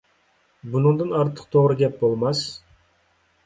بۇنىڭدىن 0.75 1.13
ئارتۇق 1.19 1.51
توغرا 1.57 1.77
گەپ 1.85 2.03
بولماس. 2.03 2.45